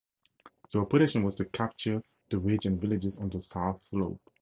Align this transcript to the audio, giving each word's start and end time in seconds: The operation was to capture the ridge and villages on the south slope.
The 0.71 0.79
operation 0.79 1.21
was 1.21 1.35
to 1.35 1.45
capture 1.45 2.01
the 2.31 2.39
ridge 2.39 2.65
and 2.65 2.81
villages 2.81 3.19
on 3.19 3.29
the 3.29 3.39
south 3.39 3.83
slope. 3.91 4.19